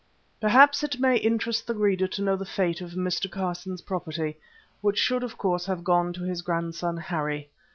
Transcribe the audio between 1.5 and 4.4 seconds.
the reader to know the fate of Mr. Carson's property,